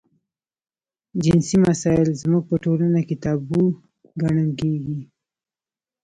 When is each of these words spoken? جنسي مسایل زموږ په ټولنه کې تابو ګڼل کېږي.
جنسي 1.23 1.57
مسایل 1.67 2.09
زموږ 2.21 2.43
په 2.49 2.55
ټولنه 2.63 2.99
کې 3.07 3.15
تابو 3.23 3.63
ګڼل 4.21 4.49
کېږي. 4.59 4.99